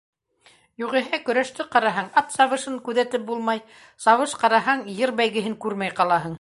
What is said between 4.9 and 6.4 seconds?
йыр бәйгеһен күрмәй ҡалаһың.